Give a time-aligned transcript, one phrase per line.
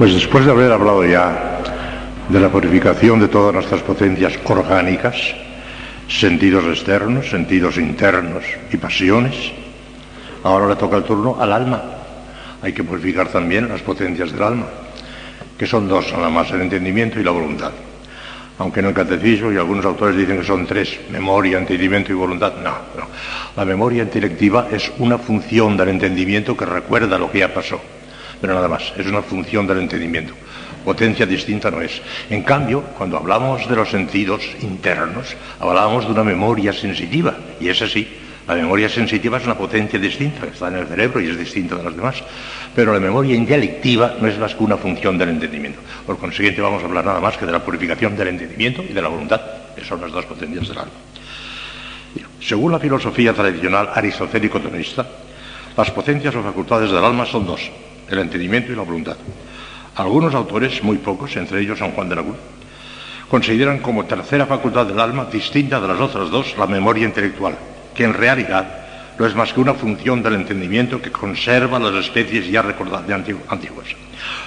[0.00, 1.60] Pues después de haber hablado ya
[2.26, 5.14] de la purificación de todas nuestras potencias orgánicas,
[6.08, 8.42] sentidos externos, sentidos internos
[8.72, 9.52] y pasiones,
[10.42, 11.82] ahora le toca el turno al alma.
[12.62, 14.64] Hay que purificar también las potencias del alma,
[15.58, 17.72] que son dos, nada más, el entendimiento y la voluntad.
[18.56, 22.54] Aunque en el catecismo y algunos autores dicen que son tres, memoria, entendimiento y voluntad,
[22.54, 23.06] no, no.
[23.54, 27.78] La memoria intelectiva es una función del entendimiento que recuerda lo que ya pasó
[28.40, 30.34] pero nada más, es una función del entendimiento.
[30.84, 32.00] Potencia distinta no es.
[32.30, 37.82] En cambio, cuando hablamos de los sentidos internos, hablamos de una memoria sensitiva, y es
[37.82, 38.08] así.
[38.48, 41.84] La memoria sensitiva es una potencia distinta, está en el cerebro y es distinta de
[41.84, 42.16] las demás.
[42.74, 45.78] Pero la memoria intelectiva no es más que una función del entendimiento.
[46.06, 49.02] Por consiguiente, vamos a hablar nada más que de la purificación del entendimiento y de
[49.02, 49.40] la voluntad,
[49.76, 50.92] que son las dos potencias del alma.
[52.40, 55.06] Según la filosofía tradicional aristotelico-tonista,
[55.76, 57.70] las potencias o facultades del alma son dos,
[58.10, 59.16] el entendimiento y la voluntad.
[59.96, 62.36] Algunos autores, muy pocos, entre ellos San Juan de la Cruz,
[63.28, 67.56] consideran como tercera facultad del alma, distinta de las otras dos, la memoria intelectual,
[67.94, 68.80] que en realidad
[69.18, 73.14] no es más que una función del entendimiento que conserva las especies ya recordadas de
[73.14, 73.88] antiguas.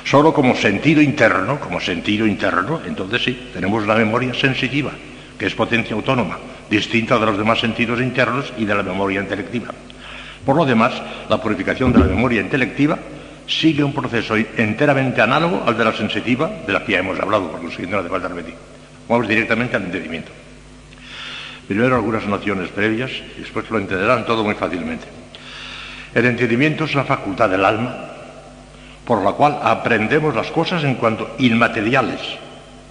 [0.03, 4.91] Solo como sentido interno, como sentido interno, entonces sí, tenemos la memoria sensitiva,
[5.37, 9.67] que es potencia autónoma, distinta de los demás sentidos internos y de la memoria intelectiva.
[10.45, 10.93] Por lo demás,
[11.29, 12.97] la purificación de la memoria intelectiva
[13.47, 17.51] sigue un proceso enteramente análogo al de la sensitiva, de la que ya hemos hablado,
[17.51, 18.55] por lo siguiente no hace falta repetir.
[19.07, 20.31] Vamos directamente al entendimiento.
[21.67, 25.05] Primero algunas nociones previas y después lo entenderán todo muy fácilmente.
[26.13, 28.09] El entendimiento es la facultad del alma
[29.05, 32.21] por la cual aprendemos las cosas en cuanto inmateriales,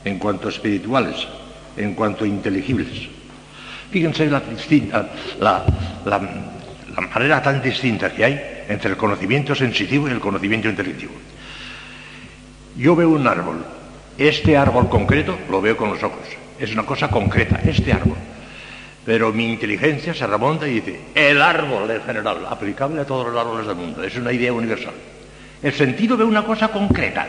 [0.04, 1.26] en cuanto espirituales,
[1.76, 3.08] en cuanto inteligibles.
[3.90, 4.42] Fíjense la
[7.14, 11.12] manera tan distinta que hay entre el conocimiento sensitivo y el conocimiento intelectivo.
[12.76, 13.64] Yo veo un árbol,
[14.18, 16.26] este árbol concreto lo veo con los ojos,
[16.58, 18.16] es una cosa concreta, este árbol.
[19.04, 23.36] Pero mi inteligencia se remonta y dice, el árbol en general, aplicable a todos los
[23.36, 24.94] árboles del mundo, es una idea universal.
[25.62, 27.26] El sentido ve una cosa concreta,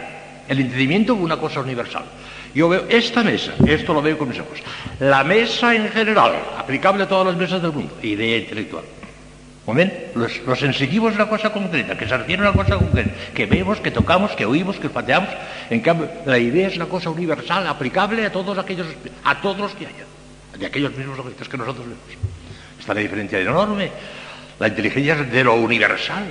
[0.47, 2.05] el entendimiento ve una cosa universal.
[2.53, 4.59] Yo veo esta mesa, esto lo veo con mis ojos.
[4.99, 8.83] La mesa en general, aplicable a todas las mesas del mundo, idea intelectual.
[9.65, 13.79] Lo, sensitivo es una cosa concreta, que se refiere a una cosa concreta, que vemos,
[13.79, 15.29] que tocamos, que oímos, que pateamos.
[15.69, 18.87] En cambio, la idea es una cosa universal, aplicable a todos aquellos,
[19.23, 20.05] a todos los que haya,
[20.57, 22.03] de aquellos mismos objetos que nosotros vemos.
[22.77, 23.89] Está la diferencia enorme.
[24.59, 26.25] La inteligencia es de lo universal.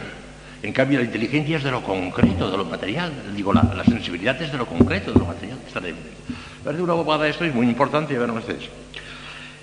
[0.62, 3.12] En cambio, la inteligencia es de lo concreto, de lo material.
[3.34, 5.58] Digo, la, sensibilidad es de lo concreto, de lo material.
[5.66, 6.84] Está la diferencia.
[6.84, 8.68] Una bobada esto es muy importante, ya verán ustedes.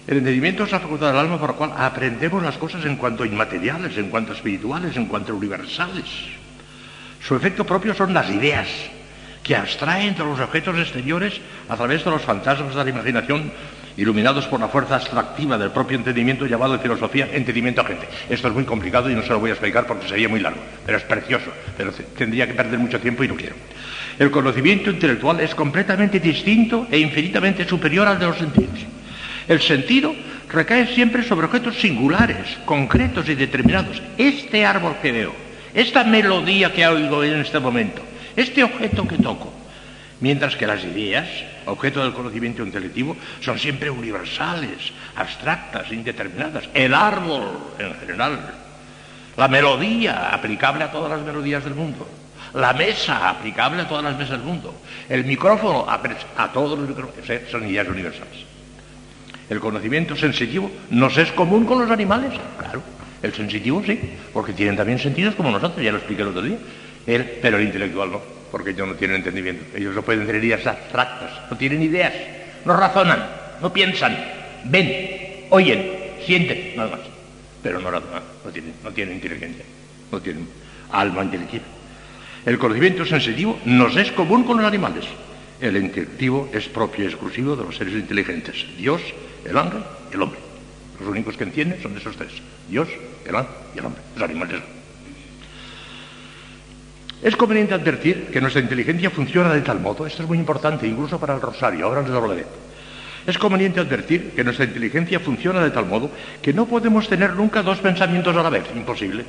[0.07, 3.25] El entendimiento es la facultad del alma por la cual aprendemos las cosas en cuanto
[3.25, 6.05] inmateriales, en cuanto espirituales, en cuanto universales.
[7.21, 8.67] Su efecto propio son las ideas,
[9.43, 13.51] que abstraen de los objetos exteriores a través de los fantasmas de la imaginación,
[13.97, 18.07] iluminados por la fuerza abstractiva del propio entendimiento llamado filosofía entendimiento agente.
[18.29, 20.59] Esto es muy complicado y no se lo voy a explicar porque sería muy largo,
[20.85, 23.55] pero es precioso, pero tendría que perder mucho tiempo y no quiero.
[24.17, 28.79] El conocimiento intelectual es completamente distinto e infinitamente superior al de los sentidos.
[29.49, 30.13] El sentido
[30.47, 33.99] recae siempre sobre objetos singulares, concretos y determinados.
[34.15, 35.33] Este árbol que veo,
[35.73, 38.03] esta melodía que oigo en este momento,
[38.35, 39.51] este objeto que toco.
[40.19, 41.27] Mientras que las ideas,
[41.65, 46.69] objeto del conocimiento intelectivo, son siempre universales, abstractas, indeterminadas.
[46.75, 47.49] El árbol,
[47.79, 48.53] en general.
[49.35, 52.07] La melodía, aplicable a todas las melodías del mundo.
[52.53, 54.75] La mesa, aplicable a todas las mesas del mundo.
[55.07, 57.25] El micrófono, a, todos los micrófonos.
[57.49, 58.58] Son ideas universales.
[59.49, 62.83] El conocimiento sensitivo nos es común con los animales, claro.
[63.21, 63.99] El sensitivo sí,
[64.31, 66.57] porque tienen también sentidos como nosotros, ya lo expliqué el otro día.
[67.41, 68.21] pero el intelectual no,
[68.51, 69.65] porque ellos no tienen entendimiento.
[69.75, 72.13] Ellos no pueden tener ideas abstractas, no tienen ideas,
[72.63, 73.25] no razonan,
[73.61, 74.15] no piensan,
[74.65, 75.91] ven, oyen,
[76.25, 76.99] sienten, nada más.
[77.63, 79.65] Pero no razonan, no tienen, no tienen inteligencia,
[80.11, 80.47] no tienen
[80.91, 81.67] alma inteligente.
[82.45, 85.05] El conocimiento sensitivo nos es común con los animales.
[85.59, 88.65] El intelectivo es propio y exclusivo de los seres inteligentes.
[88.77, 89.01] Dios
[89.45, 90.39] el ángel y el hombre.
[90.99, 92.33] Los únicos que entienden son esos tres,
[92.69, 92.87] Dios,
[93.25, 94.61] el ángel y el hombre, los animales.
[97.21, 101.19] Es conveniente advertir que nuestra inteligencia funciona de tal modo, esto es muy importante, incluso
[101.19, 102.45] para el rosario, ahora les hablaré.
[103.27, 106.09] Es conveniente advertir que nuestra inteligencia funciona de tal modo
[106.41, 109.25] que no podemos tener nunca dos pensamientos a la vez, imposible.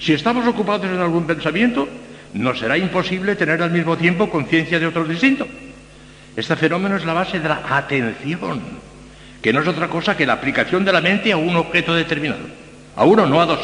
[0.00, 1.86] Si estamos ocupados en algún pensamiento,
[2.32, 5.46] nos será imposible tener al mismo tiempo conciencia de otro distinto.
[6.36, 8.62] Este fenómeno es la base de la atención
[9.42, 12.46] que no es otra cosa que la aplicación de la mente a un objeto determinado,
[12.96, 13.60] a uno, no a dos.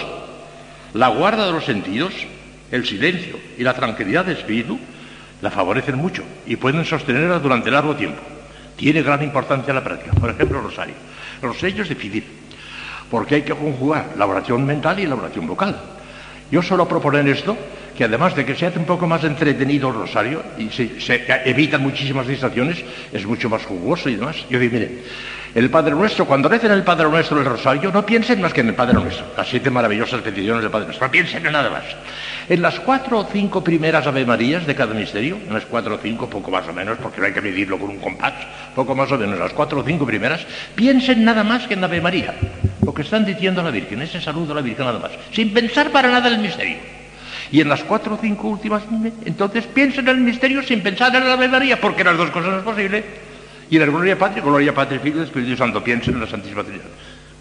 [0.93, 2.15] La guarda de los sentidos,
[2.71, 4.79] el silencio y la tranquilidad de espíritu
[5.41, 8.21] la favorecen mucho y pueden sostenerla durante largo tiempo.
[8.77, 10.13] Tiene gran importancia la práctica.
[10.13, 10.95] Por ejemplo, rosario.
[11.43, 12.25] Rosario es difícil,
[13.11, 15.77] porque hay que conjugar la oración mental y la oración vocal.
[16.51, 17.57] Yo suelo proponer esto,
[17.97, 21.25] que además de que se hace un poco más entretenido el rosario y se, se
[21.45, 22.83] evitan muchísimas distracciones,
[23.13, 24.37] es mucho más jugoso y demás.
[24.51, 25.03] Yo digo, mire,
[25.55, 28.69] el Padre Nuestro, cuando recen el Padre Nuestro el rosario, no piensen más que en
[28.69, 31.85] el Padre Nuestro, las siete maravillosas peticiones del Padre Nuestro, no piensen en nada más.
[32.49, 35.99] En las cuatro o cinco primeras Ave Marías de cada misterio, en las cuatro o
[35.99, 38.35] cinco, poco más o menos, porque no hay que medirlo con un compás,
[38.75, 42.01] poco más o menos, las cuatro o cinco primeras, piensen nada más que en Ave
[42.01, 42.35] María,
[42.85, 45.55] lo que están diciendo a la Virgen, ese saludo a la Virgen nada más, sin
[45.55, 46.79] pensar para nada en el misterio.
[47.53, 48.83] Y en las cuatro o cinco últimas,
[49.25, 52.51] entonces piensen en el misterio sin pensar en la Ave María, porque las dos cosas
[52.51, 53.05] no es posible.
[53.71, 56.87] Y la Gloria Patria, Gloria Patria, Hijo y Espíritu Santo, piensen en la Santísima Trinidad.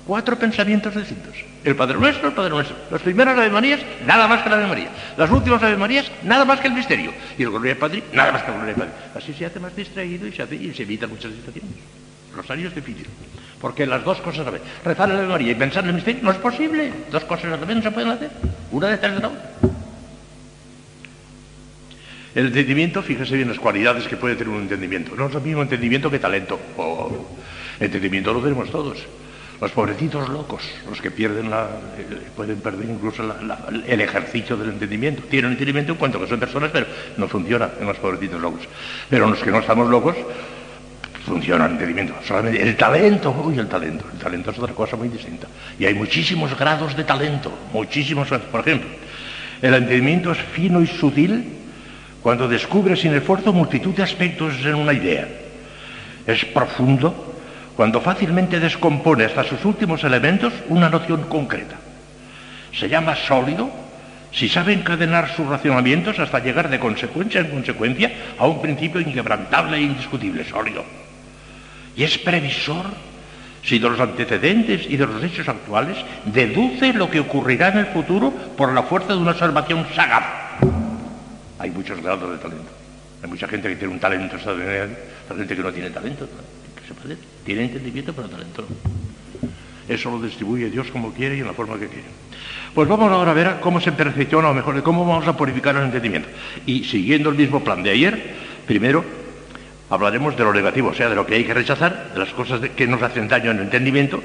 [0.05, 1.33] Cuatro pensamientos distintos.
[1.63, 2.75] El Padre Nuestro, el Padre Nuestro.
[2.91, 4.89] Las primeras Ave Marías, nada más que la Ave María.
[5.15, 7.13] Las últimas Ave Marías, nada más que el misterio.
[7.37, 8.95] Y el Gloria Patria, nada más que el Gloria Patria.
[9.15, 11.71] Así se hace más distraído y se, hace, y se evita muchas distracciones.
[12.35, 13.07] Rosario es difícil.
[13.61, 15.95] Porque las dos cosas a la vez, rezar la Ave María y pensar en el
[15.95, 16.91] misterio, no es posible.
[17.09, 18.29] Dos cosas a la vez no se pueden hacer.
[18.71, 19.51] Una detrás de la otra.
[22.35, 25.15] El entendimiento, fíjese bien las cualidades que puede tener un entendimiento.
[25.15, 26.59] No es lo mismo entendimiento que talento.
[26.77, 27.27] Oh,
[27.79, 28.97] entendimiento lo tenemos todos.
[29.61, 33.23] Los pobrecitos locos, los que pierden la, eh, pueden perder incluso
[33.87, 35.23] el ejercicio del entendimiento.
[35.29, 36.87] Tienen entendimiento en cuanto que son personas, pero
[37.17, 38.63] no funciona en los pobrecitos locos.
[39.09, 40.15] Pero en los que no estamos locos,
[41.25, 42.15] funciona el entendimiento.
[42.25, 44.05] Solamente el talento, uy, el talento.
[44.11, 45.47] El talento es otra cosa muy distinta.
[45.77, 48.27] Y hay muchísimos grados de talento, muchísimos.
[48.27, 48.89] Por ejemplo,
[49.61, 51.62] el entendimiento es fino y sutil
[52.23, 55.27] cuando descubre sin esfuerzo multitud de aspectos en una idea.
[56.25, 57.35] Es profundo
[57.75, 61.75] cuando fácilmente descompone hasta sus últimos elementos una noción concreta.
[62.71, 63.69] Se llama sólido
[64.31, 69.77] si sabe encadenar sus racionamientos hasta llegar de consecuencia en consecuencia a un principio inquebrantable
[69.77, 70.85] e indiscutible, sólido.
[71.95, 72.85] Y es previsor
[73.63, 77.85] si de los antecedentes y de los hechos actuales deduce lo que ocurrirá en el
[77.87, 80.42] futuro por la fuerza de una observación sagaz
[81.63, 82.71] hay muchos grados de talento.
[83.23, 84.97] Hay mucha gente que tiene un talento extraordinario,
[85.29, 86.25] gente que no tiene talento.
[86.25, 87.15] ¿no?
[87.45, 89.47] Tiene entendimiento, pero talento no.
[89.87, 92.07] Eso lo distribuye Dios como quiere y en la forma que quiere.
[92.75, 95.83] Pues vamos ahora a ver cómo se perfecciona, o mejor, cómo vamos a purificar el
[95.83, 96.27] entendimiento.
[96.65, 98.35] Y siguiendo el mismo plan de ayer,
[98.67, 99.05] primero
[99.89, 102.59] hablaremos de lo negativo, o sea, de lo que hay que rechazar, de las cosas
[102.75, 104.21] que nos hacen daño en el entendimiento,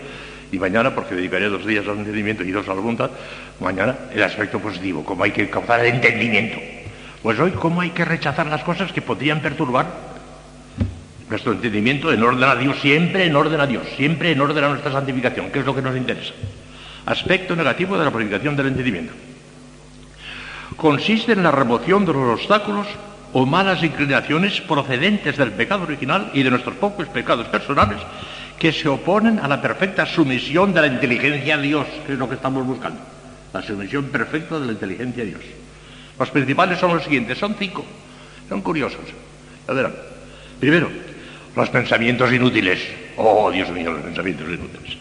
[0.50, 3.10] y mañana, porque dedicaré dos días al entendimiento y dos a la voluntad,
[3.60, 6.77] mañana el aspecto positivo, cómo hay que causar el entendimiento.
[7.22, 9.86] Pues hoy, ¿cómo hay que rechazar las cosas que podrían perturbar
[11.28, 14.68] nuestro entendimiento en orden a Dios, siempre en orden a Dios, siempre en orden a
[14.68, 16.32] nuestra santificación, que es lo que nos interesa?
[17.06, 19.12] Aspecto negativo de la purificación del entendimiento.
[20.76, 22.86] Consiste en la remoción de los obstáculos
[23.32, 27.98] o malas inclinaciones procedentes del pecado original y de nuestros pocos pecados personales
[28.58, 32.28] que se oponen a la perfecta sumisión de la inteligencia a Dios, que es lo
[32.28, 33.00] que estamos buscando.
[33.52, 35.40] La sumisión perfecta de la inteligencia a Dios.
[36.18, 37.84] Los principales son los siguientes, son cinco,
[38.48, 39.00] son curiosos.
[39.68, 39.90] A ver,
[40.58, 40.88] primero,
[41.54, 42.80] los pensamientos inútiles.
[43.16, 44.96] Oh, Dios mío, los pensamientos inútiles.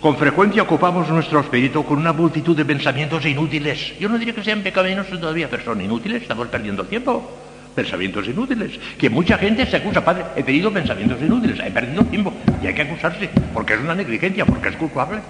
[0.00, 3.98] Con frecuencia ocupamos nuestro espíritu con una multitud de pensamientos inútiles.
[4.00, 7.38] Yo no diría que sean pecaminosos todavía, pero son inútiles, estamos perdiendo tiempo.
[7.74, 8.78] Pensamientos inútiles.
[8.98, 12.32] Que mucha gente se acusa, padre, he tenido pensamientos inútiles, he perdido tiempo.
[12.62, 15.20] Y hay que acusarse, porque es una negligencia, porque es culpable.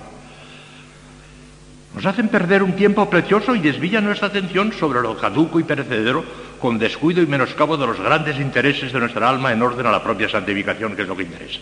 [1.95, 6.25] Nos hacen perder un tiempo precioso y desvían nuestra atención sobre lo caduco y perecedero
[6.59, 10.03] con descuido y menoscabo de los grandes intereses de nuestra alma en orden a la
[10.03, 11.61] propia santificación, que es lo que interesa.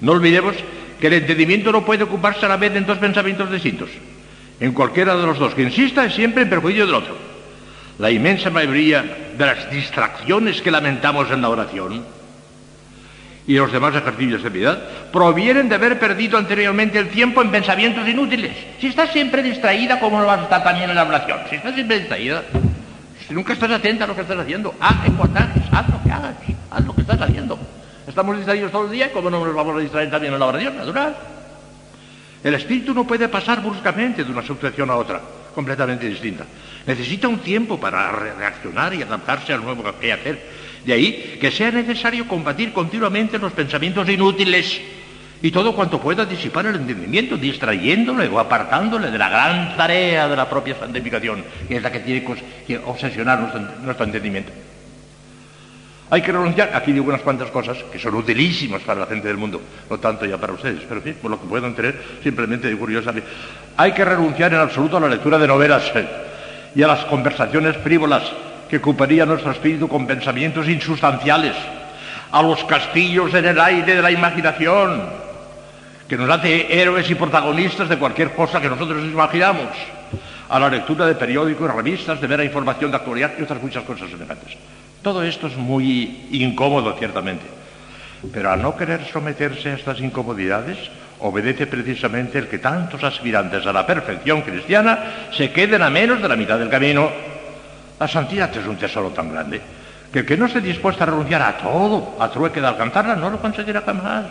[0.00, 0.54] No olvidemos
[1.00, 3.90] que el entendimiento no puede ocuparse a la vez en dos pensamientos distintos.
[4.60, 7.16] En cualquiera de los dos que insista es siempre en perjuicio del otro.
[7.98, 9.02] La inmensa mayoría
[9.36, 12.04] de las distracciones que lamentamos en la oración
[13.46, 14.78] y los demás ejercicios de piedad
[15.12, 18.52] provienen de haber perdido anteriormente el tiempo en pensamientos inútiles.
[18.80, 21.40] Si estás siempre distraída, ¿cómo no vas a estar también en la oración?
[21.50, 22.44] Si estás siempre distraída,
[23.26, 26.34] si nunca estás atenta a lo que estás haciendo, haz importantes, haz lo que hagas,
[26.70, 27.58] haz lo que estás haciendo.
[28.06, 30.76] Estamos distraídos todo el día, ¿cómo no nos vamos a distraer también en la oración?
[30.76, 31.16] Natural.
[32.44, 35.20] El espíritu no puede pasar bruscamente de una sucesión a otra,
[35.54, 36.44] completamente distinta.
[36.86, 41.70] Necesita un tiempo para reaccionar y adaptarse al nuevo que hacer de ahí que sea
[41.70, 44.80] necesario combatir continuamente los pensamientos inútiles
[45.40, 50.36] y todo cuanto pueda disipar el entendimiento, distrayéndole o apartándole de la gran tarea de
[50.36, 52.24] la propia santificación, que es la que tiene
[52.66, 54.52] que obsesionar nuestro, nuestro entendimiento.
[56.12, 59.38] Hay que renunciar, aquí digo unas cuantas cosas que son utilísimas para la gente del
[59.38, 62.76] mundo, no tanto ya para ustedes, pero sí, por lo que puedan tener simplemente de
[62.76, 63.14] curiosidad.
[63.78, 66.06] Hay que renunciar en absoluto a la lectura de novelas eh,
[66.74, 68.24] y a las conversaciones frívolas
[68.68, 71.56] que ocuparía nuestro espíritu con pensamientos insustanciales,
[72.30, 75.04] a los castillos en el aire de la imaginación,
[76.06, 79.70] que nos hace héroes y protagonistas de cualquier cosa que nosotros nos imaginamos,
[80.50, 84.10] a la lectura de periódicos, revistas, de mera información de actualidad y otras muchas cosas
[84.10, 84.58] semejantes.
[85.02, 87.44] Todo esto es muy incómodo, ciertamente,
[88.32, 90.78] pero al no querer someterse a estas incomodidades,
[91.18, 96.28] obedece precisamente el que tantos aspirantes a la perfección cristiana se queden a menos de
[96.28, 97.10] la mitad del camino.
[97.98, 99.60] La santidad es un tesoro tan grande
[100.12, 103.30] que el que no esté dispuesto a renunciar a todo a trueque de alcanzarla no
[103.30, 104.26] lo conseguirá jamás.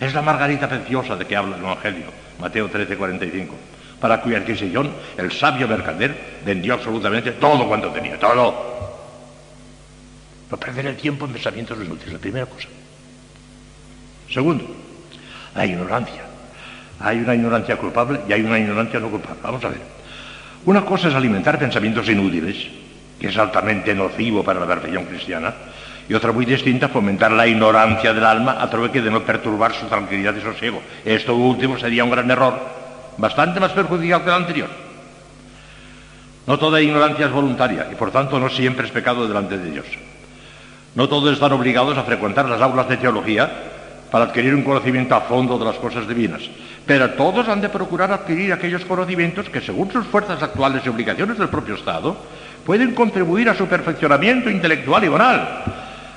[0.00, 2.06] Es la margarita preciosa de que habla el Evangelio,
[2.40, 3.54] Mateo 13, 45,
[4.00, 6.14] para cuya adquisición el sabio mercader
[6.44, 8.87] vendió absolutamente todo cuanto tenía, todo.
[10.50, 12.68] No perder el tiempo en pensamientos inútiles, la primera cosa.
[14.30, 14.64] Segundo,
[15.54, 16.24] la ignorancia.
[17.00, 19.40] Hay una ignorancia culpable y hay una ignorancia no culpable.
[19.42, 19.80] Vamos a ver.
[20.64, 22.56] Una cosa es alimentar pensamientos inútiles,
[23.20, 25.54] que es altamente nocivo para la perfección cristiana,
[26.08, 29.86] y otra muy distinta, fomentar la ignorancia del alma a través de no perturbar su
[29.86, 30.82] tranquilidad y sosiego.
[31.04, 32.58] Esto último sería un gran error,
[33.18, 34.68] bastante más perjudicial que el anterior.
[36.46, 39.86] No toda ignorancia es voluntaria y por tanto no siempre es pecado delante de Dios.
[40.94, 43.50] No todos están obligados a frecuentar las aulas de teología
[44.10, 46.42] para adquirir un conocimiento a fondo de las cosas divinas,
[46.86, 51.38] pero todos han de procurar adquirir aquellos conocimientos que, según sus fuerzas actuales y obligaciones
[51.38, 52.16] del propio Estado,
[52.64, 55.64] pueden contribuir a su perfeccionamiento intelectual y moral.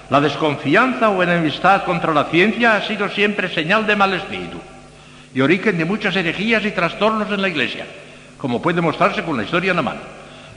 [0.10, 4.58] La desconfianza o enemistad contra la ciencia ha sido siempre señal de mal espíritu
[5.34, 7.86] y origen de muchas herejías y trastornos en la Iglesia,
[8.38, 10.02] como puede mostrarse con la historia en la mano.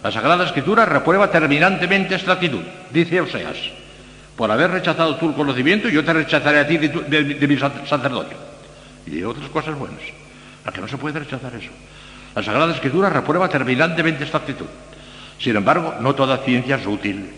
[0.03, 3.84] La Sagrada Escritura reprueba terminantemente esta actitud, dice Oseas.
[4.37, 8.37] Por haber rechazado tu conocimiento, yo te rechazaré a ti de, mi sacerdocio.
[9.07, 10.01] Y otras cosas buenas.
[10.65, 11.71] A que no se puede rechazar eso.
[12.35, 14.67] La Sagrada Escritura reprueba terminantemente esta actitud.
[15.39, 17.31] Sin embargo, no toda ciencia es útil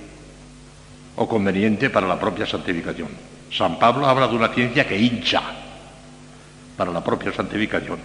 [1.17, 3.09] o conveniente para la propia santificación.
[3.50, 5.43] San Pablo habla de una ciencia que hincha
[6.76, 7.99] para la propia santificación.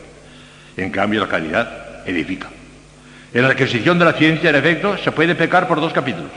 [0.75, 2.49] En cambio, la caridad edifica.
[3.33, 6.31] En la adquisición de la ciencia, en efecto, se puede pecar por dos capítulos.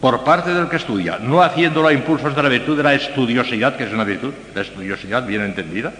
[0.00, 3.76] Por parte del que estudia, no haciéndolo a impulsos de la virtud de la estudiosidad,
[3.76, 5.92] que es una virtud, la estudiosidad bien entendida,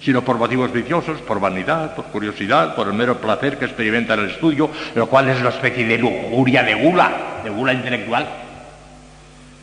[0.00, 4.20] sino por motivos viciosos, por vanidad, por curiosidad, por el mero placer que experimenta en
[4.20, 8.26] el estudio, lo cual es una especie de lujuria, de gula, de gula intelectual,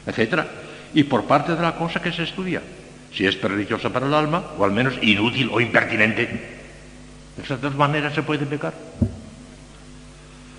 [0.05, 0.41] etc.
[0.93, 2.61] Y por parte de la cosa que se estudia,
[3.13, 6.25] si es perniciosa para el alma, o al menos inútil o impertinente.
[7.37, 8.73] De esas dos maneras se puede pecar.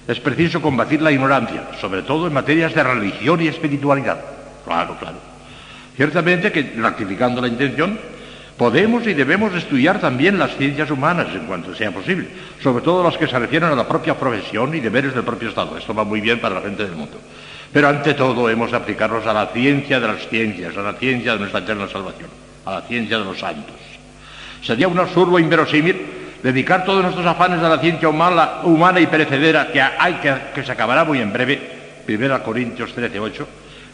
[0.09, 4.19] Es preciso combatir la ignorancia, sobre todo en materias de religión y espiritualidad.
[4.65, 5.19] Claro, claro.
[5.97, 7.99] Ciertamente que, rectificando la intención,
[8.59, 12.27] Podemos y debemos estudiar también las ciencias humanas en cuanto sea posible,
[12.61, 15.79] sobre todo las que se refieren a la propia profesión y deberes del propio Estado.
[15.79, 17.19] Esto va muy bien para la gente del mundo.
[17.73, 21.35] Pero ante todo hemos de aplicarnos a la ciencia de las ciencias, a la ciencia
[21.35, 22.31] de nuestra eterna salvación,
[22.65, 23.77] a la ciencia de los santos.
[24.61, 26.07] Sería un absurdo inverosímil
[26.43, 30.73] dedicar todos nuestros afanes a la ciencia humana, y perecedera que, hay, que, que se
[30.73, 31.61] acabará muy en breve,
[32.09, 33.49] 1 Corintios 13, 8,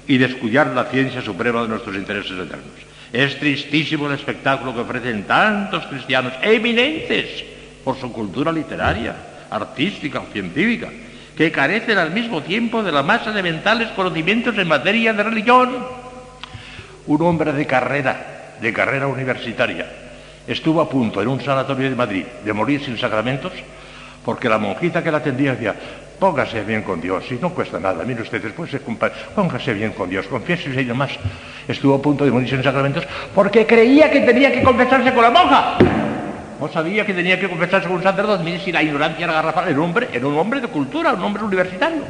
[0.09, 2.85] y descuidar la ciencia suprema de nuestros intereses eternos.
[3.13, 7.45] Es tristísimo el espectáculo que ofrecen tantos cristianos eminentes
[7.85, 9.15] por su cultura literaria,
[9.51, 10.89] artística o científica,
[11.37, 15.87] que carecen al mismo tiempo de la masa de mentales conocimientos en materia de religión.
[17.07, 20.04] Un hombre de carrera, de carrera universitaria,
[20.47, 23.53] estuvo a punto en un sanatorio de Madrid de morir sin sacramentos
[24.25, 25.75] porque la monjita que la atendía decía,
[26.19, 30.09] póngase bien con Dios, si no cuesta nada, mire usted, después se póngase bien con
[30.09, 31.11] Dios, confiese y demás.
[31.69, 35.31] Estuvo a punto de morirse en sacramentos porque creía que tenía que confesarse con la
[35.31, 35.79] monja.
[36.61, 38.43] No sabía que tenía que confesarse con un sacerdote.
[38.43, 39.69] Mire si la ignorancia era garrafal.
[39.69, 42.03] Era hombre, era un hombre de cultura, un hombre universitario.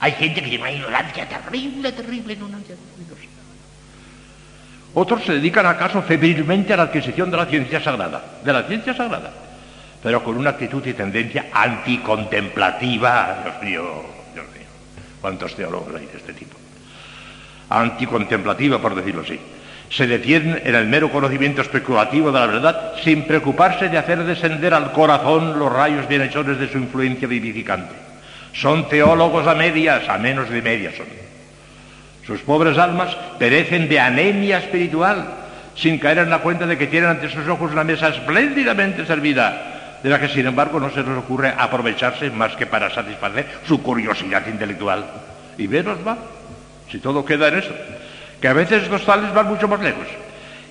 [0.00, 3.05] Hay gente que una ignorancia terrible, terrible, ignorancia terrible.
[4.98, 8.94] Otros se dedican acaso febrilmente a la adquisición de la ciencia sagrada, de la ciencia
[8.94, 9.30] sagrada
[10.06, 13.38] pero con una actitud y tendencia anticontemplativa.
[13.42, 14.68] Dios mío, Dios mío,
[15.20, 16.56] ¿cuántos teólogos hay de este tipo?
[17.70, 19.36] Anticontemplativa, por decirlo así.
[19.90, 24.74] Se detienen en el mero conocimiento especulativo de la verdad sin preocuparse de hacer descender
[24.74, 27.96] al corazón los rayos bienhechores de su influencia vivificante.
[28.52, 31.25] Son teólogos a medias, a menos de medias son.
[32.26, 35.26] Sus pobres almas perecen de anemia espiritual,
[35.76, 39.98] sin caer en la cuenta de que tienen ante sus ojos una mesa espléndidamente servida
[40.02, 43.82] de la que sin embargo no se les ocurre aprovecharse más que para satisfacer su
[43.82, 45.04] curiosidad intelectual.
[45.56, 46.16] Y veros va,
[46.90, 47.74] si todo queda en eso,
[48.40, 50.06] que a veces los tales van mucho más lejos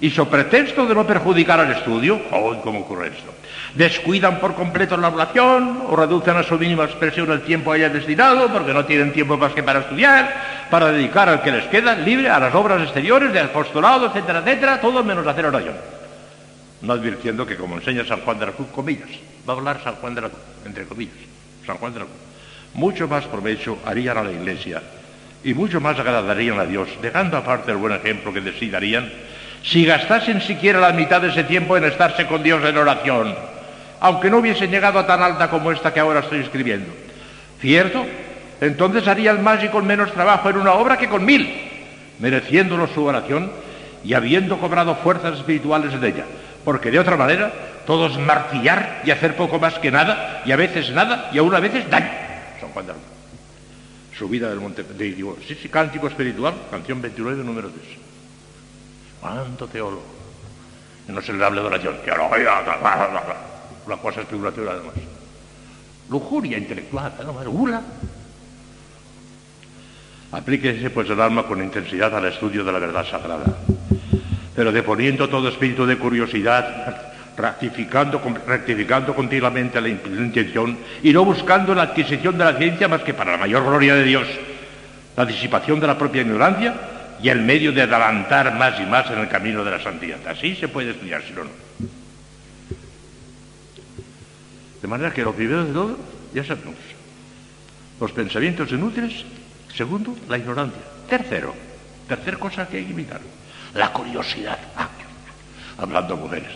[0.01, 3.33] y so pretexto de no perjudicar al estudio, ¡oh, cómo ocurre esto!
[3.75, 8.47] Descuidan por completo la oración o reducen a su mínima expresión el tiempo a destinado
[8.47, 10.33] porque no tienen tiempo más que para estudiar,
[10.69, 14.79] para dedicar al que les queda libre a las obras exteriores de apostolado, etcétera, etcétera,
[14.79, 15.75] todo menos hacer oración.
[16.81, 19.09] No advirtiendo que, como enseña San Juan de la Cruz, comillas,
[19.47, 21.15] va a hablar San Juan de la Cruz, entre comillas,
[21.65, 22.17] San Juan de la Cruz,
[22.75, 24.81] mucho más provecho harían a la Iglesia
[25.43, 29.11] y mucho más agradarían a Dios, dejando aparte el buen ejemplo que de sí darían,
[29.63, 33.35] si gastasen siquiera la mitad de ese tiempo en estarse con Dios en oración,
[33.99, 36.93] aunque no hubiesen llegado a tan alta como esta que ahora estoy escribiendo.
[37.59, 38.05] ¿Cierto?
[38.61, 41.53] Entonces harían más y con menos trabajo en una obra que con mil,
[42.19, 43.51] mereciéndolo su oración
[44.03, 46.25] y habiendo cobrado fuerzas espirituales de ella,
[46.63, 47.51] porque de otra manera
[47.85, 51.53] todo es martillar y hacer poco más que nada, y a veces nada, y aún
[51.53, 52.09] a veces daño.
[52.59, 52.93] San Juan de
[54.17, 57.83] Subida del monte, de, digo, sí, sí, cántico espiritual, canción 29, número 3.
[59.19, 60.03] ¿Cuánto teólogo?
[61.07, 61.97] No se le hable de oración,
[63.85, 64.93] una cosa especulativa además.
[66.09, 67.81] Lujuria intelectual, además, gula.
[70.31, 73.45] Aplíquese pues el alma con intensidad al estudio de la verdad sagrada,
[74.55, 81.83] pero deponiendo todo espíritu de curiosidad rectificando, rectificando continuamente la intención y no buscando la
[81.83, 84.27] adquisición de la ciencia más que para la mayor gloria de Dios,
[85.15, 86.73] la disipación de la propia ignorancia
[87.21, 90.17] y el medio de adelantar más y más en el camino de la santidad.
[90.27, 91.49] Así se puede estudiar, si no, no.
[94.85, 95.97] De manera que lo primero de todo,
[96.31, 96.75] ya sabemos,
[97.99, 99.25] los pensamientos inútiles,
[99.73, 101.55] segundo, la ignorancia, tercero,
[102.07, 103.19] tercera cosa que hay que evitar,
[103.73, 104.59] la curiosidad.
[104.77, 104.87] Ah,
[105.79, 106.51] hablando mujeres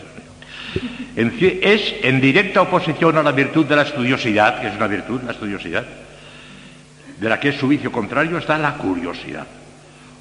[1.16, 5.32] es en directa oposición a la virtud de la estudiosidad, que es una virtud, la
[5.32, 5.86] estudiosidad,
[7.20, 9.48] de la que es su vicio contrario, está la curiosidad,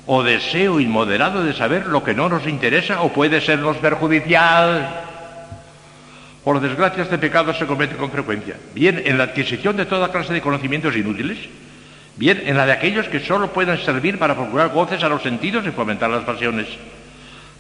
[0.07, 5.08] o deseo inmoderado de saber lo que no nos interesa o puede sernos perjudicial.
[6.49, 10.33] Por desgracia, este pecado se comete con frecuencia, bien en la adquisición de toda clase
[10.33, 11.37] de conocimientos inútiles,
[12.17, 15.67] bien en la de aquellos que solo pueden servir para procurar goces a los sentidos
[15.67, 16.67] y fomentar las pasiones.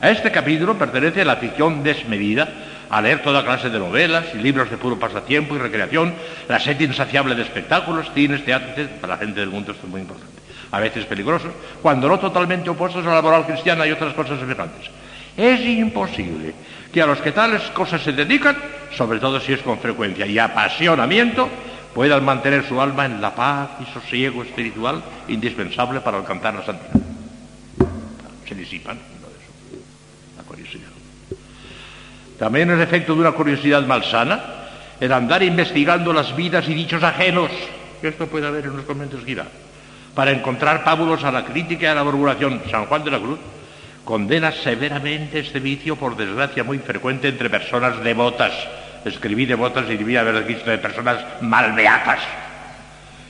[0.00, 2.48] A este capítulo pertenece la ficción desmedida,
[2.88, 6.14] a leer toda clase de novelas y libros de puro pasatiempo y recreación,
[6.48, 10.00] la sed insaciable de espectáculos, cines, teatros, para la gente del mundo esto es muy
[10.00, 14.40] importante, a veces peligrosos, cuando no totalmente opuestos a la moral cristiana y otras cosas
[14.40, 14.88] semejantes.
[15.36, 16.54] Es imposible
[16.92, 18.56] que a los que tales cosas se dedican,
[18.96, 21.48] sobre todo si es con frecuencia y apasionamiento,
[21.94, 27.00] puedan mantener su alma en la paz y sosiego espiritual indispensable para alcanzar la santidad.
[28.46, 28.98] Se disipan.
[32.38, 34.40] También es efecto de una curiosidad malsana
[35.00, 37.50] el andar investigando las vidas y dichos ajenos,
[38.00, 39.46] que esto puede haber en los conventos gira,
[40.14, 42.62] para encontrar pábulos a la crítica y a la murmuración.
[42.70, 43.38] San Juan de la Cruz
[44.08, 48.54] condena severamente este vicio, por desgracia muy frecuente entre personas devotas.
[49.04, 52.20] Escribí devotas y debía haber visto de personas malveatas.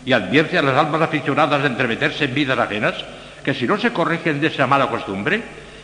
[0.05, 2.95] Y advierte a las almas aficionadas de entremeterse en vidas ajenas
[3.43, 5.43] que si no se corrigen de esa mala costumbre,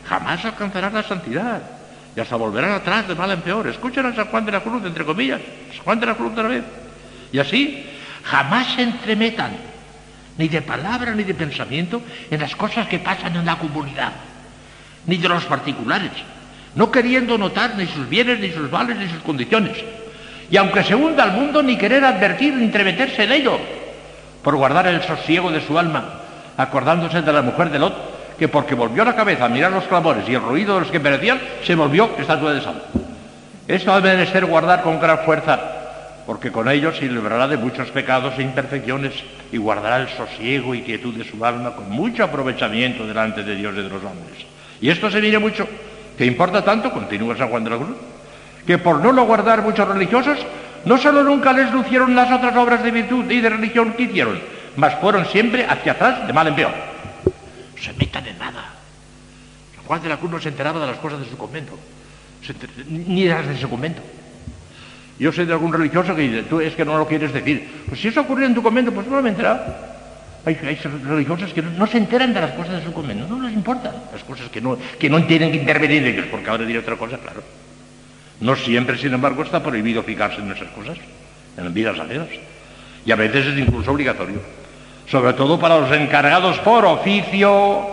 [0.08, 1.60] jamás alcanzarán la santidad
[2.14, 3.66] y hasta volverán atrás de mal en peor.
[3.66, 5.40] Escuchen a San Juan de la Cruz, entre comillas,
[5.74, 6.62] San Juan de la Cruz otra vez.
[7.32, 7.84] Y así
[8.22, 9.56] jamás se entremetan,
[10.38, 14.12] ni de palabra ni de pensamiento, en las cosas que pasan en la comunidad,
[15.06, 16.12] ni de los particulares,
[16.74, 19.76] no queriendo notar ni sus bienes, ni sus vales, ni sus condiciones.
[20.50, 23.58] Y aunque se hunda el mundo, ni querer advertir ni entremeterse en ello,
[24.42, 26.20] por guardar el sosiego de su alma,
[26.56, 30.28] acordándose de la mujer de Lot, que porque volvió la cabeza a mirar los clamores
[30.28, 32.82] y el ruido de los que perecían, se volvió estatua de sal.
[33.66, 35.58] Esto debe de ser guardar con gran fuerza,
[36.26, 39.12] porque con ello se librará de muchos pecados e imperfecciones
[39.52, 43.74] y guardará el sosiego y quietud de su alma con mucho aprovechamiento delante de Dios
[43.74, 44.53] y de los hombres.
[44.84, 45.66] Y esto se mire mucho,
[46.18, 47.96] que importa tanto, continúa San Juan de la Cruz,
[48.66, 50.36] que por no lo guardar muchos religiosos,
[50.84, 54.38] no solo nunca les lucieron las otras obras de virtud y de religión que hicieron,
[54.76, 56.94] mas fueron siempre hacia atrás de mal en peor
[57.84, 58.72] se metan en nada.
[59.86, 61.78] Juan de la Cruz no se enteraba de las cosas de su convento,
[62.88, 64.02] ni de las de su convento.
[65.18, 67.84] Yo sé de algún religioso que dice, tú es que no lo quieres decir.
[67.86, 69.32] Pues si eso ocurre en tu convento, pues no me he
[70.52, 70.68] enterado.
[70.68, 73.92] Hay, religiosos que no, se enteran de las cosas de su convento, no les importan
[74.12, 76.96] las cosas que no, que no tienen que intervenir en ellos, porque ahora diré otra
[76.96, 77.42] cosa, claro.
[78.40, 80.98] No siempre, sin embargo, está prohibido fijarse en esas cosas,
[81.56, 82.28] en vidas ajenas.
[83.06, 84.40] Y a veces es incluso obligatorio
[85.10, 87.86] sobre todo para los encargados por oficio,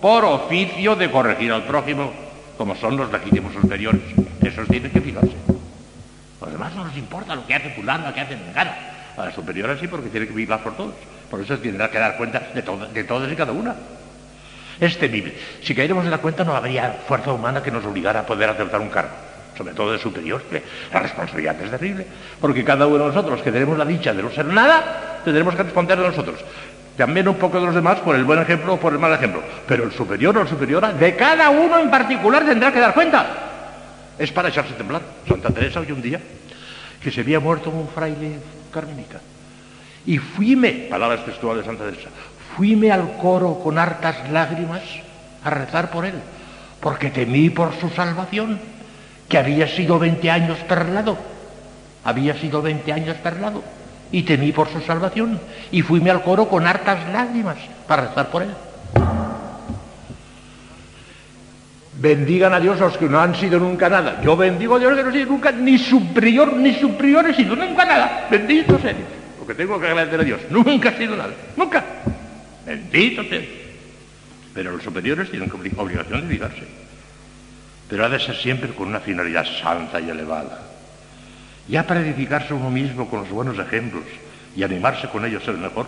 [0.00, 2.12] por oficio de corregir al prójimo,
[2.58, 4.02] como son los legítimos superiores.
[4.42, 5.34] Esos tienen que fijarse.
[6.40, 8.76] Los demás no les importa lo que hace fulano, lo que hace Mengana.
[9.16, 10.94] A la superior sí, porque tiene que vigilar por todos.
[11.30, 13.74] Por eso tendrá que dar cuenta de, de todos y cada una.
[14.80, 15.34] Es temible.
[15.62, 18.80] Si caeremos en la cuenta no habría fuerza humana que nos obligara a poder aceptar
[18.80, 19.10] un cargo,
[19.56, 20.42] sobre todo de superior.
[20.92, 22.06] La responsabilidad es terrible,
[22.40, 25.62] porque cada uno de nosotros que tenemos la dicha de no ser nada, tendremos que
[25.62, 26.40] responder de nosotros.
[26.96, 29.42] También un poco de los demás por el buen ejemplo o por el mal ejemplo.
[29.66, 33.26] Pero el superior o la superiora de cada uno en particular tendrá que dar cuenta.
[34.18, 35.02] Es para echarse a temblar.
[35.28, 36.20] Santa Teresa hoy un día
[37.02, 38.38] que se había muerto un fraile
[40.06, 42.10] Y fuime, palabras textuales de Santa Teresa,
[42.56, 44.82] fuime al coro con hartas lágrimas
[45.42, 46.14] a rezar por él,
[46.80, 48.58] porque temí por su salvación,
[49.28, 51.16] que había sido 20 años perlado,
[52.04, 53.62] había sido 20 años perlado,
[54.12, 55.40] y temí por su salvación,
[55.72, 57.56] y fuime al coro con hartas lágrimas
[57.88, 58.50] para rezar por él.
[61.98, 64.20] Bendigan a Dios los que no han sido nunca nada.
[64.22, 67.56] Yo bendigo a Dios que no he sido nunca ni superior, ni superior he sido
[67.56, 68.26] nunca nada.
[68.30, 69.08] Bendito sea Dios.
[69.40, 70.40] Lo que tengo que agradecer a Dios.
[70.50, 71.32] Nunca he sido nada.
[71.56, 71.82] Nunca.
[72.66, 73.40] Bendito sea
[74.52, 76.64] Pero los superiores tienen obligación de edificarse.
[77.88, 80.60] Pero ha de ser siempre con una finalidad santa y elevada.
[81.68, 84.04] Ya para edificarse uno mismo con los buenos ejemplos
[84.54, 85.86] y animarse con ellos ser mejor,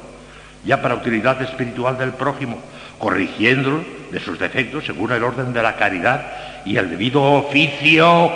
[0.65, 2.61] ya para utilidad espiritual del prójimo,
[2.99, 6.27] corrigiéndolo de sus defectos según el orden de la caridad
[6.65, 8.31] y el debido oficio,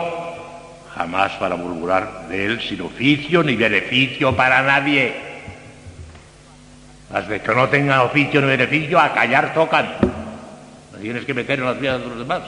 [0.95, 5.15] jamás para murmurar de él sin oficio ni beneficio para nadie.
[7.13, 9.97] Las de que no tengan oficio ni beneficio, a callar tocan.
[10.93, 12.43] No tienes que meter en las vidas de los demás.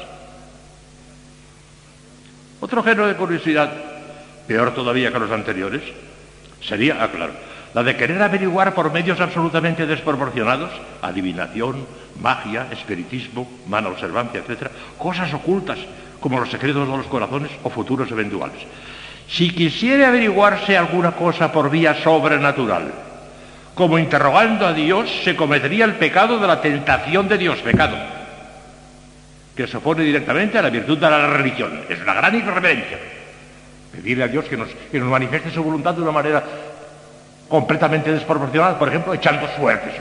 [2.60, 3.70] Otro género de curiosidad,
[4.46, 5.82] peor todavía que los anteriores,
[6.62, 10.70] sería, aclarar, ah, la de querer averiguar por medios absolutamente desproporcionados,
[11.02, 11.84] adivinación,
[12.20, 15.78] magia, espiritismo, mala observancia, etc., cosas ocultas
[16.20, 18.58] como los secretos de los corazones o futuros eventuales.
[19.28, 22.92] Si quisiera averiguarse alguna cosa por vía sobrenatural,
[23.74, 27.96] como interrogando a Dios, se cometería el pecado de la tentación de Dios, pecado,
[29.56, 31.80] que se opone directamente a la virtud de la religión.
[31.88, 32.98] Es una gran irreverencia.
[33.90, 36.44] Pedirle a Dios que nos, que nos manifieste su voluntad de una manera
[37.54, 39.92] completamente desproporcionada, por ejemplo, echando suertes.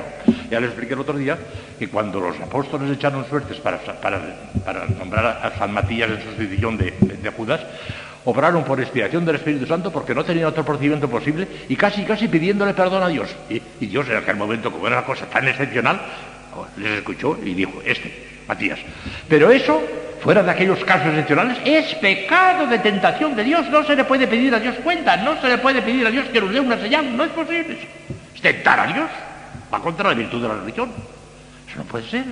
[0.50, 1.38] Ya les expliqué el otro día
[1.78, 6.96] que cuando los apóstoles echaron suertes para, para, nombrar a San Matías en sustitución de,
[7.00, 7.62] de Judas,
[8.26, 12.28] obraron por inspiración del Espíritu Santo porque no tenían otro procedimiento posible y casi, casi
[12.28, 13.30] pidiéndole perdón a Dios.
[13.48, 16.02] Y, Dios en aquel momento, como era una cosa tan excepcional,
[16.78, 18.80] les escuchó y dijo, este, Matías.
[19.30, 19.80] Pero eso,
[20.24, 23.70] fuera de aquellos casos excepcionales, es pecado de tentación de Dios.
[23.70, 26.28] No se le puede pedir a Dios cuenta, no se le puede pedir a Dios
[26.30, 27.78] que nos dé una señal, no es posible.
[28.34, 29.10] Es tentar a Dios,
[29.72, 30.92] va contra la virtud de la religión.
[31.68, 32.24] Eso no puede ser.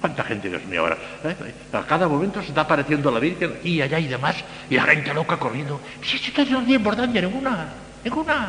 [0.00, 0.96] ¿Cuánta gente, Dios mío, ahora?
[1.24, 1.34] ¿Eh?
[1.74, 4.36] A cada momento se está apareciendo la Virgen aquí y allá y demás,
[4.70, 5.78] y la gente loca corriendo.
[6.02, 7.68] Si esto no tiene importancia ninguna,
[8.02, 8.48] ninguna.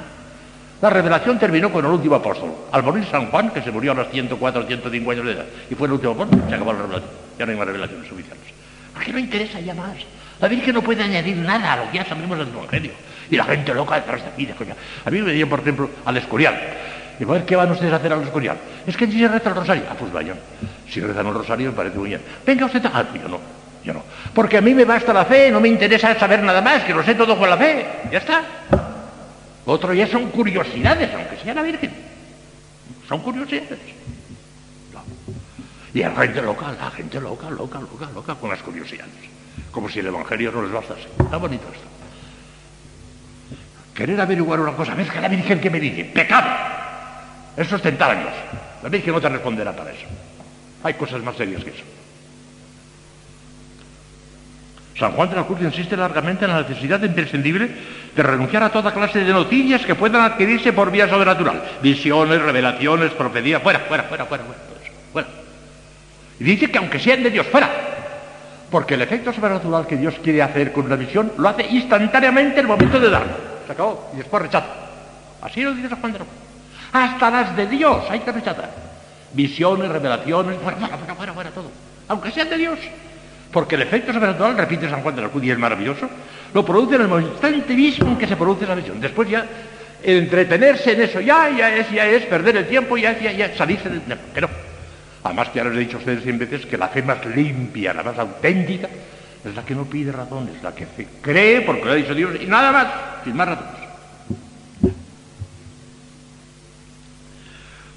[0.81, 2.53] La revelación terminó con el último apóstol.
[2.71, 5.45] Al morir San Juan, que se murió a los 104 o 105 años de edad,
[5.69, 7.11] y fue el último apóstol, se acabó la revelación.
[7.37, 8.50] Ya no hay más revelaciones oficiales.
[9.01, 9.97] ¿Por qué no interesa ya más?
[10.39, 12.91] La Virgen no puede añadir nada a lo que ya sabemos del Evangelio.
[13.31, 14.75] Y la gente loca detrás de aquí, de coña.
[15.03, 16.55] A mí me decían, por ejemplo, al Escorial.
[17.17, 18.57] Digo, a ver, ¿qué van ustedes a hacer al Escorial?
[18.85, 19.83] Es que allí se reza el rosario.
[19.89, 20.37] Ah, pues vayan.
[20.87, 22.21] Si rezan el rosario me parece muy bien.
[22.45, 23.39] Venga usted, ah, yo no,
[23.83, 24.03] yo no.
[24.35, 27.03] Porque a mí me basta la fe, no me interesa saber nada más, que lo
[27.03, 27.83] sé todo con la fe.
[28.11, 28.43] Ya está.
[29.65, 31.91] Otro ya son curiosidades, aunque sea la Virgen.
[33.09, 33.79] Son curiosidades.
[35.93, 39.13] Y la gente loca, la gente loca, loca, loca, loca con las curiosidades.
[39.71, 41.07] Como si el Evangelio no les bastase.
[41.19, 41.87] Está bonito esto.
[43.93, 46.05] Querer averiguar una cosa, ¿ves que la Virgen que me dice?
[46.05, 46.49] Pecado.
[47.57, 48.17] Eso es tentar.
[48.81, 50.05] La Virgen no te responderá para eso.
[50.83, 51.83] Hay cosas más serias que eso.
[54.97, 57.69] San Juan de la Cruz insiste largamente en la necesidad imprescindible
[58.15, 61.61] de renunciar a toda clase de noticias que puedan adquirirse por vía sobrenatural.
[61.81, 64.43] Visiones, revelaciones, profecías, fuera, fuera, fuera, fuera,
[65.11, 65.27] fuera,
[66.41, 67.69] Y dice que aunque sean de Dios, fuera.
[68.71, 72.61] Porque el efecto sobrenatural que Dios quiere hacer con una visión lo hace instantáneamente en
[72.61, 73.33] el momento de darlo.
[73.67, 74.09] Se acabó.
[74.15, 74.65] Y después rechaza.
[75.39, 76.29] Así lo dice San Juan de Cruz.
[76.93, 78.71] Hasta las de Dios hay que rechazar
[79.33, 81.69] visiones, revelaciones, fuera, fuera, fuera, fuera, todo.
[82.07, 82.79] Aunque sean de Dios.
[83.51, 86.09] Porque el efecto sobrenatural, repite San Juan de la Cruz y es maravilloso,
[86.51, 88.99] lo produce en el instante mismo en que se produce la visión.
[88.99, 89.45] Después ya,
[90.01, 93.55] entretenerse en eso ya, ya es, ya es perder el tiempo, ya es, ya, ya
[93.55, 94.01] salirse de...
[94.07, 94.70] No, que no.
[95.23, 98.03] Además, ya les he dicho a ustedes cien veces que la fe más limpia, la
[98.03, 98.89] más auténtica,
[99.43, 100.87] es la que no pide razones, la que
[101.21, 102.87] cree porque lo ha dicho Dios y nada más,
[103.23, 103.81] sin más razones.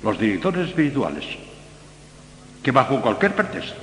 [0.05, 1.25] los directores espirituales,
[2.63, 3.81] que bajo cualquier pretexto,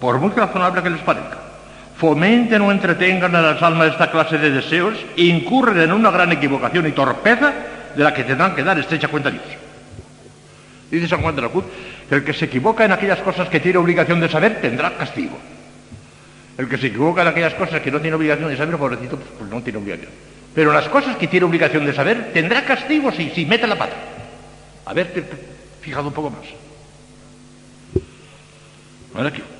[0.00, 1.38] por muy razonable que les parezca,
[1.98, 6.86] fomenten o entretengan a las almas esta clase de deseos, incurren en una gran equivocación
[6.86, 7.52] y torpeza
[7.96, 9.44] de la que tendrán que dar estrecha cuenta a Dios.
[10.90, 11.64] Dice San Juan de la Cruz
[12.10, 15.38] El que se equivoca en aquellas cosas que tiene obligación de saber tendrá castigo.
[16.56, 19.28] El que se equivoca en aquellas cosas que no tiene obligación de saber, pobrecito, pues,
[19.38, 20.10] pues no tiene obligación.
[20.54, 23.96] Pero las cosas que tiene obligación de saber tendrá castigo si, si mete la pata.
[24.86, 25.24] A ver,
[25.82, 26.46] fijado un poco más.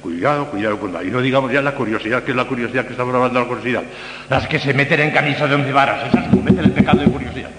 [0.02, 1.04] Cuidado, cuidado, cuidado.
[1.04, 3.48] Y no digamos ya la curiosidad, que es la curiosidad que estamos hablando de la
[3.48, 3.82] curiosidad.
[4.28, 7.50] Las que se meten en camisa de once varas, esas cometen el pecado de curiosidad.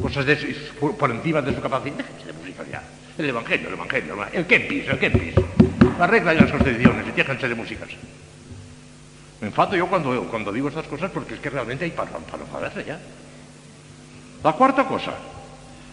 [0.00, 0.26] Cosas
[0.98, 1.94] por, encima de su capacidad.
[1.96, 2.82] Déjense ya.
[3.16, 5.34] El evangelio, el evangelio, el Kempis, el Kempis.
[5.98, 7.88] La regla y las constituciones, y déjense de músicas.
[9.40, 12.42] Me enfado yo cuando, cuando digo estas cosas porque es que realmente hay para, para
[12.42, 12.98] enfadarse ya.
[14.42, 15.12] La cuarta cosa,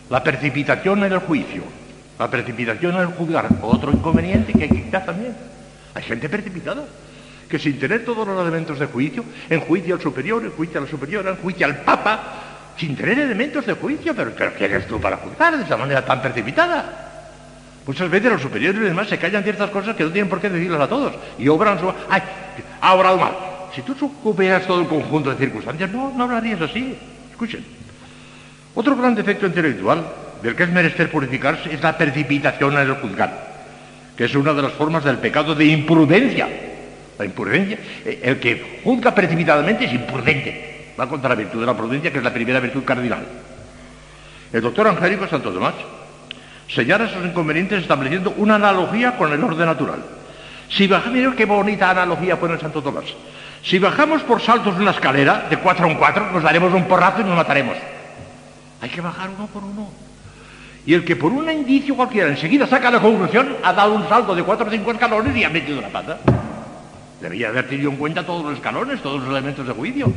[0.09, 1.63] la precipitación en el juicio.
[2.17, 5.35] La precipitación en el juzgar, otro inconveniente que hay que quitar también.
[5.93, 6.85] Hay gente precipitada,
[7.49, 10.83] que sin tener todos los elementos de juicio, en juicio al superior, en juicio a
[10.83, 14.87] la superiora, en juicio al papa, sin tener elementos de juicio, pero, pero ¿quién eres
[14.87, 17.10] tú para juzgar de esa manera tan precipitada?
[17.91, 20.49] Muchas veces los superiores y demás se callan ciertas cosas que no tienen por qué
[20.49, 21.91] decirlas a todos y obran su...
[22.09, 22.21] ¡Ay!
[22.79, 23.33] Ha obrado mal.
[23.75, 26.95] Si tú supieras todo el conjunto de circunstancias, no, no hablarías así.
[27.29, 27.65] Escuchen.
[28.75, 30.05] Otro gran defecto intelectual
[30.41, 33.55] del que es menester purificarse es la precipitación en el juzgar,
[34.15, 36.47] que es una de las formas del pecado de imprudencia.
[37.19, 40.93] La imprudencia, eh, el que juzga precipitadamente es imprudente.
[40.97, 43.27] Va contra la virtud de la prudencia, que es la primera virtud cardinal.
[44.53, 45.73] El doctor Angélico Santo Tomás
[46.73, 50.03] señala esos inconvenientes estableciendo una analogía con el orden natural.
[50.69, 53.05] Si bajamos, qué bonita analogía pone el Santo Tomás.
[53.63, 57.21] Si bajamos por saltos de una escalera de cuatro en cuatro, nos daremos un porrazo
[57.21, 57.75] y nos mataremos.
[58.81, 59.89] Hay que bajar uno por uno.
[60.85, 64.33] Y el que por un indicio cualquiera enseguida saca la conclusión, ha dado un salto
[64.33, 66.17] de cuatro o cinco escalones y ha metido la pata.
[67.21, 70.11] Debería haber tenido en cuenta todos los escalones, todos los elementos de juicio.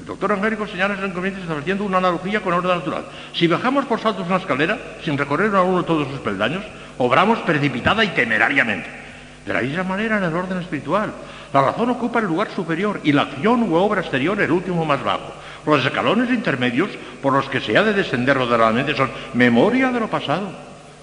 [0.00, 3.04] El doctor Angélico señala en comienzo estableciendo una analogía con orden natural.
[3.34, 6.64] Si bajamos por saltos una escalera, sin recorrer a uno todos sus peldaños,
[6.96, 8.88] obramos precipitada y temerariamente.
[9.44, 11.12] De la misma manera en el orden espiritual.
[11.52, 15.04] La razón ocupa el lugar superior y la acción u obra exterior el último más
[15.04, 15.34] bajo.
[15.66, 16.88] Los escalones intermedios
[17.20, 20.50] por los que se ha de descender ordenadamente son memoria de lo pasado,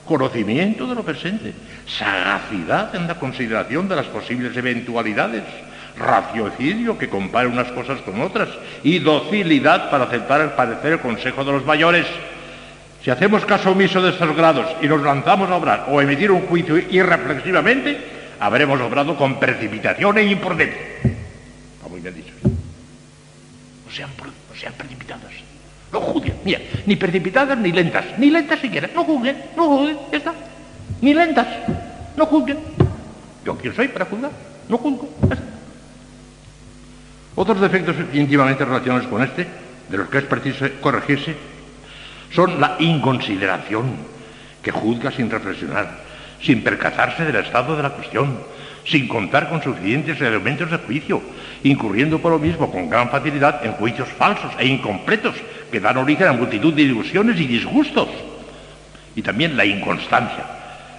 [0.07, 1.53] conocimiento de lo presente,
[1.85, 5.43] sagacidad en la consideración de las posibles eventualidades,
[5.97, 8.49] raciocidio que compare unas cosas con otras
[8.83, 12.05] y docilidad para aceptar el parecer el consejo de los mayores.
[13.03, 16.41] Si hacemos caso omiso de estos grados y nos lanzamos a obrar o emitir un
[16.41, 17.97] juicio irreflexivamente,
[18.39, 20.81] habremos obrado con precipitación e imprudencia.
[21.03, 22.33] Está muy bien dicho.
[22.43, 25.31] No sean, no sean precipitadas.
[25.91, 26.35] No juzguen.
[26.43, 28.05] Mira, ni precipitadas ni lentas.
[28.17, 28.89] Ni lentas siquiera.
[28.93, 29.37] No juzguen.
[29.55, 29.97] No juzguen.
[30.11, 30.33] Ya está.
[31.01, 31.47] Ni lentas.
[32.17, 32.57] No juzguen.
[33.45, 34.31] ¿Yo quién soy para juzgar?
[34.67, 35.09] No juzgo.
[37.37, 39.45] Otros defectos íntimamente relacionados con este,
[39.89, 41.35] de los que es preciso corregirse,
[42.33, 43.91] son la inconsideración,
[44.63, 45.99] que juzga sin reflexionar,
[46.41, 48.39] sin percatarse del estado de la cuestión,
[48.85, 51.21] sin contar con suficientes elementos de juicio,
[51.61, 55.35] incurriendo por lo mismo con gran facilidad en juicios falsos e incompletos
[55.71, 58.09] que dan origen a multitud de ilusiones y disgustos.
[59.15, 60.43] Y también la inconstancia,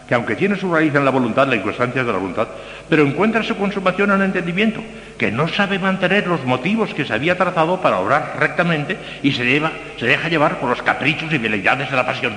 [0.09, 2.49] que aunque tiene su raíz en la voluntad, la inconstancia de la voluntad,
[2.89, 4.83] pero encuentra su consumación en el entendimiento,
[5.19, 9.45] que no sabe mantener los motivos que se había trazado para obrar rectamente y se,
[9.45, 12.33] deja llevar por los caprichos y veleidades de la pasión.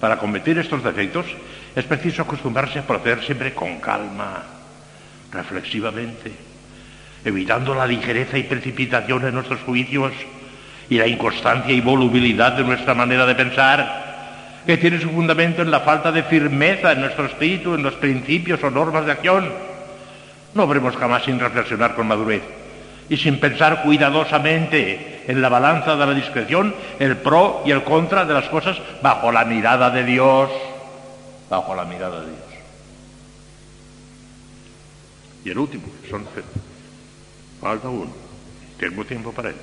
[0.00, 1.26] Para combatir estos defectos
[1.76, 4.44] es preciso acostumbrarse a proceder siempre con calma,
[5.30, 6.32] reflexivamente,
[7.22, 10.12] evitando la ligereza y precipitación en nuestros juicios
[10.88, 14.03] y la inconstancia y volubilidad de nuestra manera de pensar
[14.66, 18.62] que tiene su fundamento en la falta de firmeza en nuestro espíritu, en los principios
[18.62, 19.50] o normas de acción.
[20.54, 22.42] No veremos jamás sin reflexionar con madurez
[23.08, 28.24] y sin pensar cuidadosamente en la balanza de la discreción el pro y el contra
[28.24, 30.50] de las cosas bajo la mirada de Dios,
[31.50, 32.38] bajo la mirada de Dios.
[35.44, 36.26] Y el último, son
[37.60, 38.10] falta uno,
[38.78, 39.56] tengo tiempo para él.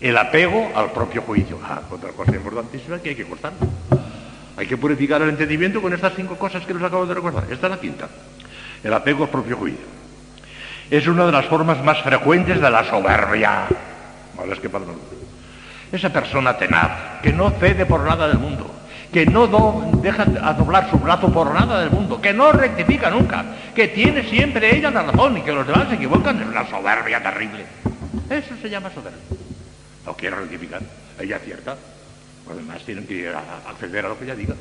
[0.00, 1.58] El apego al propio juicio.
[1.62, 3.52] Ah, otra cosa importantísima que hay que cortar.
[4.60, 7.44] Hay que purificar el entendimiento con estas cinco cosas que les acabo de recordar.
[7.50, 8.10] Esta es la quinta.
[8.84, 9.86] El apego al propio juicio.
[10.90, 13.66] Es una de las formas más frecuentes de la soberbia.
[14.60, 14.70] que
[15.96, 18.70] Esa persona tenaz, que no cede por nada del mundo,
[19.10, 19.46] que no
[20.02, 23.42] deja a doblar su brazo por nada del mundo, que no rectifica nunca,
[23.74, 27.22] que tiene siempre ella la razón y que los demás se equivocan, es una soberbia
[27.22, 27.64] terrible.
[28.28, 29.22] Eso se llama soberbia.
[30.04, 30.82] No quiere rectificar,
[31.18, 31.76] ella acierta,
[32.50, 34.54] Además tienen que acceder a lo que ella diga.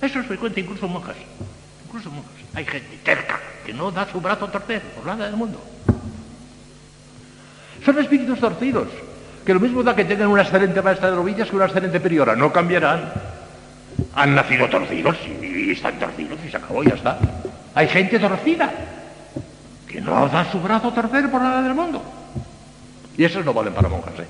[0.00, 1.16] Eso es frecuente incluso monjas.
[1.86, 2.32] Incluso monjas.
[2.54, 5.62] Hay gente terca que no da su brazo a torcer por nada del mundo.
[7.84, 8.88] Son espíritus torcidos,
[9.44, 12.36] que lo mismo da que tengan una excelente maestra de novillas que una excelente priora.
[12.36, 13.12] No cambiarán.
[14.14, 17.18] Han nacido torcidos y están torcidos y se acabó, ya está.
[17.74, 18.72] Hay gente torcida
[19.88, 22.02] que no da su brazo a torcer por nada del mundo.
[23.16, 24.26] Y esos no valen para monjas, ¿eh?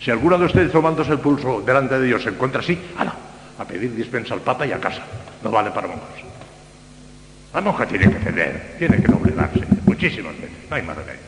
[0.00, 3.14] Si alguno de ustedes tomándose el pulso delante de Dios se encuentra así, ¡ala!
[3.58, 5.02] A pedir dispensa al Papa y a casa.
[5.42, 6.22] No vale para monjas.
[7.52, 11.20] La monja tiene que ceder, tiene que doblegarse, muchísimas veces, no hay más remedio.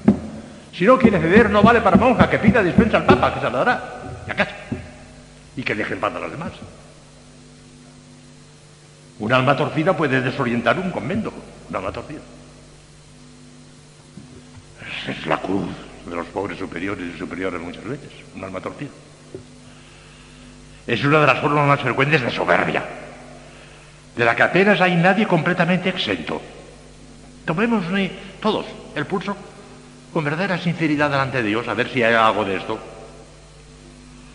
[0.72, 3.50] Si no quiere ceder, no vale para monja, que pida dispensa al Papa, que se
[3.50, 4.54] la dará, y a casa.
[5.56, 6.52] Y que deje en paz a los demás.
[9.18, 11.32] Un alma torcida puede desorientar un convento,
[11.68, 12.20] un alma torcida.
[15.02, 15.68] Esa es la cruz
[16.06, 18.90] de los pobres superiores y superiores muchas veces, un alma torcida.
[20.86, 22.84] Es una de las formas más frecuentes de soberbia,
[24.16, 26.40] de la que apenas hay nadie completamente exento.
[27.44, 27.84] Tomemos
[28.40, 29.36] todos el pulso
[30.12, 32.78] con verdadera sinceridad delante de Dios a ver si hay algo de esto.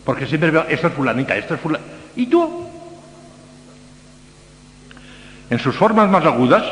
[0.05, 1.91] Porque siempre veo, esto es fulanita, esto es fulanita.
[2.15, 2.69] ¿Y tú?
[5.49, 6.63] En sus formas más agudas,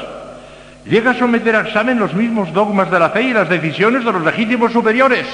[0.86, 4.12] llega a someter a examen los mismos dogmas de la fe y las decisiones de
[4.12, 5.26] los legítimos superiores.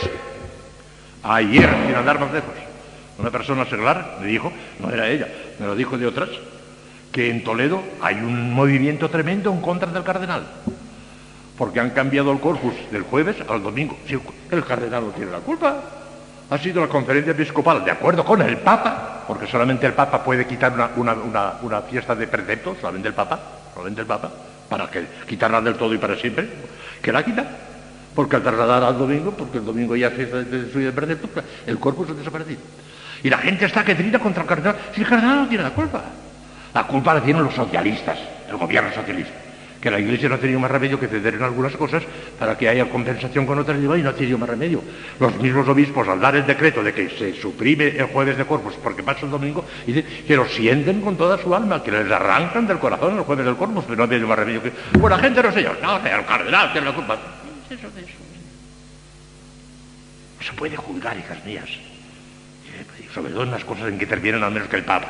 [1.23, 2.53] Ayer, sin andar más lejos,
[3.17, 5.27] una persona seglar me dijo, no era ella,
[5.59, 6.29] me lo dijo de otras,
[7.11, 10.43] que en Toledo hay un movimiento tremendo en contra del cardenal,
[11.57, 13.97] porque han cambiado el corpus del jueves al domingo.
[14.49, 15.81] El cardenal no tiene la culpa.
[16.51, 20.47] Ha sido la conferencia episcopal, de acuerdo con el Papa, porque solamente el Papa puede
[20.47, 21.15] quitar una,
[21.61, 23.39] una fiesta de preceptos, solamente el Papa,
[23.75, 24.31] solamente el Papa,
[24.69, 26.47] para que quitarla del todo y para siempre,
[27.01, 27.45] que la quita.
[28.15, 32.09] Porque al trasladar al domingo, porque el domingo ya se destruye el pues, el corpus
[32.09, 32.59] ha desaparecido.
[33.23, 34.75] Y la gente está que trita contra el cardenal.
[34.93, 36.03] Si el cardenal no tiene la culpa.
[36.73, 39.33] La culpa la tienen los socialistas, el gobierno socialista.
[39.81, 42.03] Que la Iglesia no ha tenido más remedio que ceder en algunas cosas
[42.37, 44.83] para que haya compensación con otras y no ha tenido más remedio.
[45.19, 48.73] Los mismos obispos, al dar el decreto de que se suprime el jueves de corpus
[48.83, 52.67] porque pasa el domingo, dicen que lo sienten con toda su alma, que les arrancan
[52.67, 54.71] del corazón el jueves del corpus, pero no ha tenido más remedio que.
[54.93, 57.17] Bueno, la gente no sé yo, no, el cardenal tiene la culpa.
[57.67, 58.13] ¿Qué es eso de eso?
[60.39, 61.69] No se puede juzgar, hijas mías.
[63.13, 65.07] Sobre todo en las cosas en que intervienen al menos que el Papa.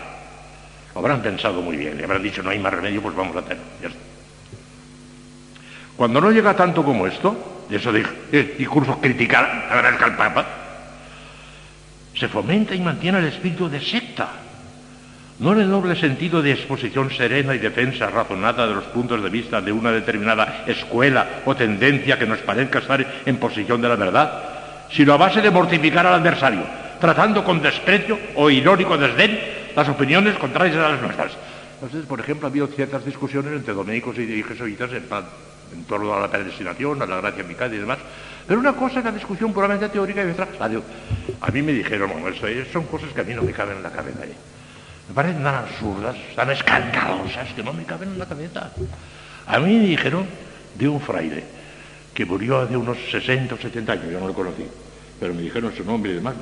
[0.93, 3.41] Lo habrán pensado muy bien, le habrán dicho no hay más remedio, pues vamos a.
[3.41, 3.55] Ya
[3.88, 4.18] está.
[5.99, 10.45] Cuando no llega tanto como esto, y eso de discursos criticar a al Papa,
[12.15, 14.29] se fomenta y mantiene el espíritu de secta,
[15.39, 19.29] no en el noble sentido de exposición serena y defensa razonada de los puntos de
[19.29, 23.97] vista de una determinada escuela o tendencia que nos parezca estar en posición de la
[23.97, 24.43] verdad,
[24.89, 26.63] sino a base de mortificar al adversario,
[27.01, 29.38] tratando con desprecio o irónico desdén
[29.75, 31.33] las opiniones contrarias a las nuestras.
[31.73, 35.03] Entonces, por ejemplo, ha habido ciertas discusiones entre dominicos y jesuitas en,
[35.73, 37.99] en torno a la predestinación, a la gracia eficaz y demás.
[38.47, 40.47] Pero una cosa es la discusión puramente teórica y otra
[41.41, 43.84] A mí me dijeron, bueno, eso, son cosas que a mí no me caben en
[43.84, 44.25] la cabeza.
[44.25, 44.34] ¿eh?
[45.08, 48.71] Me parecen tan absurdas, tan escandalosas, que no me caben en la cabeza.
[49.47, 50.25] A mí me dijeron
[50.75, 51.43] de un fraile
[52.13, 54.65] que murió hace unos 60 o 70 años, yo no lo conocí,
[55.19, 56.36] pero me dijeron su nombre y demás,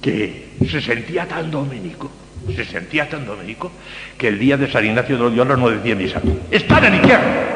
[0.00, 2.10] que se sentía tan dominico
[2.54, 3.72] se sentía tan dominico
[4.16, 6.20] que el día de San Ignacio de Loyola no decía misa.
[6.50, 7.55] ¡Está en el infierno!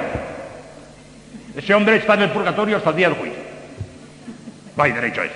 [1.60, 3.38] Ese hombre está en el purgatorio hasta el día del juicio.
[4.74, 5.34] No hay derecho a eso.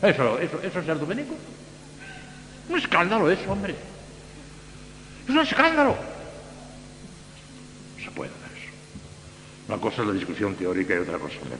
[0.00, 1.34] Eso, eso, es ser dominico.
[2.68, 3.74] Un escándalo eso, hombre.
[5.24, 5.96] Es un escándalo.
[8.00, 8.72] Se puede hacer eso.
[9.66, 11.56] Una cosa es la discusión teórica y otra cosa es la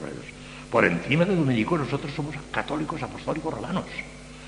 [0.71, 3.83] Por encima de dominico nosotros somos católicos apostólicos romanos.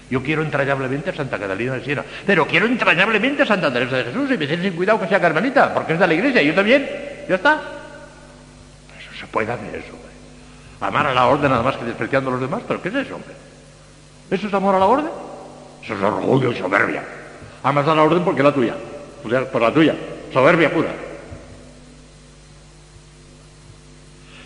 [0.09, 4.03] Yo quiero entrañablemente a Santa Catalina de Siena, pero quiero entrañablemente a Santa Teresa de
[4.05, 6.55] Jesús y me dicen sin cuidado que sea carmelita, porque es de la iglesia, yo
[6.55, 6.89] también,
[7.27, 7.76] ya está.
[9.19, 10.11] Se puede hacer eso, hombre.
[10.79, 13.15] Amar a la orden nada más que despreciando a los demás, pero ¿qué es eso,
[13.15, 13.33] hombre?
[14.29, 15.09] ¿Eso es amor a la orden?
[15.83, 17.03] Eso es orgullo y soberbia.
[17.63, 18.75] Amas a la orden porque es la tuya,
[19.51, 19.95] por la tuya,
[20.31, 20.89] soberbia pura.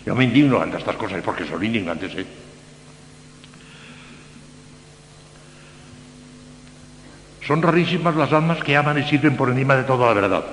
[0.06, 2.26] Yo me indigno ante estas cosas porque son indignantes, ¿eh?
[7.46, 10.44] Son rarísimas las almas que aman y sirven por encima de toda la verdad.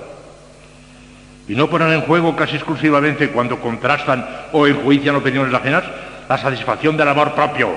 [1.50, 5.84] Y no ponen en juego casi exclusivamente cuando contrastan o enjuician opiniones ajenas
[6.30, 7.72] la satisfacción del amor propio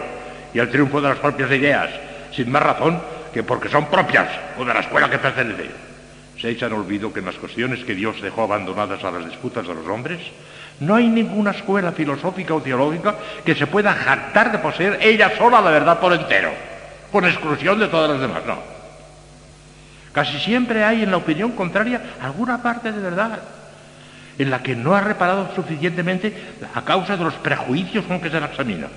[0.53, 1.88] y el triunfo de las propias ideas,
[2.32, 3.01] sin más razón
[3.32, 4.28] que porque son propias
[4.59, 5.70] o de la escuela que pertenece.
[6.38, 9.74] Se echan olvido que en las cuestiones que Dios dejó abandonadas a las disputas de
[9.74, 10.20] los hombres,
[10.80, 15.62] no hay ninguna escuela filosófica o teológica que se pueda jactar de poseer ella sola
[15.62, 16.51] la verdad por entero,
[17.11, 18.42] con exclusión de todas las demás.
[18.47, 18.59] No.
[20.12, 23.38] Casi siempre hay en la opinión contraria alguna parte de verdad
[24.39, 26.35] en la que no ha reparado suficientemente
[26.74, 28.89] a causa de los prejuicios con que se la examina.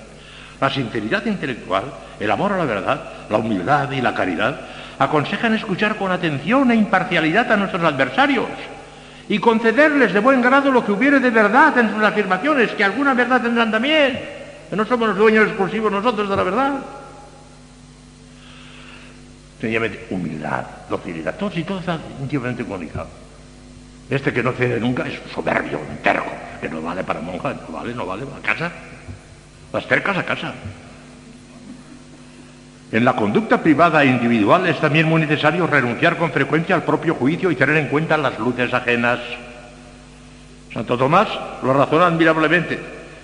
[0.60, 1.84] La sinceridad intelectual,
[2.18, 4.60] el amor a la verdad, la humildad y la caridad
[4.98, 8.48] aconsejan escuchar con atención e imparcialidad a nuestros adversarios
[9.28, 13.12] y concederles de buen grado lo que hubiere de verdad en sus afirmaciones, que alguna
[13.12, 14.18] verdad tendrán también,
[14.70, 16.72] que no somos los dueños exclusivos nosotros de la verdad.
[19.60, 23.25] Sencillamente, humildad, docilidad, todo y todo está íntimamente comunicado.
[24.08, 26.30] Este que no cede nunca es soberbio, un terco,
[26.60, 28.70] que no vale para monja, no vale, no vale, a casa.
[29.72, 30.54] Las tercas a casa.
[32.92, 37.16] En la conducta privada e individual es también muy necesario renunciar con frecuencia al propio
[37.16, 39.18] juicio y tener en cuenta las luces ajenas.
[40.72, 41.28] Santo Tomás
[41.64, 42.78] lo razona admirablemente,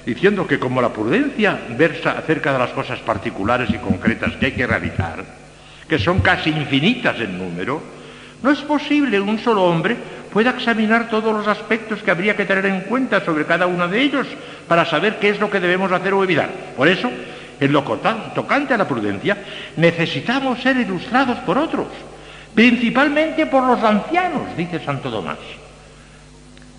[0.05, 4.53] diciendo que como la prudencia versa acerca de las cosas particulares y concretas que hay
[4.53, 5.23] que realizar,
[5.89, 7.81] que son casi infinitas en número,
[8.43, 9.97] no es posible un solo hombre
[10.33, 14.01] pueda examinar todos los aspectos que habría que tener en cuenta sobre cada uno de
[14.01, 14.27] ellos
[14.67, 16.49] para saber qué es lo que debemos hacer o evitar.
[16.77, 17.11] Por eso,
[17.61, 19.37] en lo tocante a la prudencia,
[19.77, 21.89] necesitamos ser ilustrados por otros,
[22.55, 25.39] principalmente por los ancianos, dice Santo Tomás,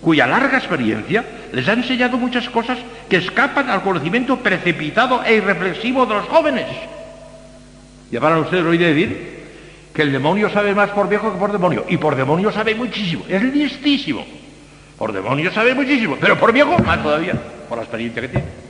[0.00, 2.78] cuya larga experiencia les ha enseñado muchas cosas
[3.08, 6.66] que escapan al conocimiento precipitado e irreflexivo de los jóvenes.
[8.10, 9.33] Ya van ustedes hoy decir
[9.94, 13.24] que el demonio sabe más por viejo que por demonio, y por demonio sabe muchísimo,
[13.28, 14.26] es listísimo.
[14.98, 17.34] Por demonio sabe muchísimo, pero por viejo más todavía,
[17.68, 18.64] por la experiencia que tiene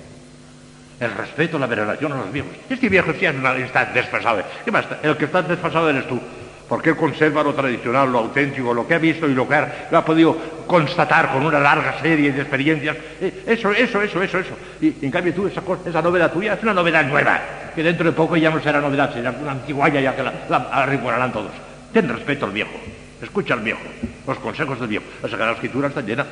[1.01, 2.53] el respeto, la veneración a los viejos.
[2.69, 4.43] Este viejo está desfasado.
[4.65, 4.87] ¿Qué más?
[5.03, 6.21] El que está desfasado eres tú.
[6.69, 10.05] Porque él conserva lo tradicional, lo auténtico, lo que ha visto y lo que ha,
[10.05, 10.37] podido
[10.67, 12.97] constatar con una larga serie de experiencias.
[13.21, 14.55] Eh, eso, eso, eso, eso, eso.
[14.81, 17.41] Y, en cambio tú, esa, novela tuya es una novedad nueva,
[17.75, 21.31] que dentro de poco ya no será novedad, será una antiguaya ya que la, la,
[21.33, 21.53] todos.
[21.93, 22.73] Ten respeto al viejo,
[23.21, 23.83] escucha al viejo,
[24.27, 25.05] los consejos del viejo.
[25.23, 26.25] La Sagrada Escritura está llena